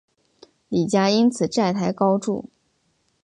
[0.69, 2.49] 李家因此债台高筑。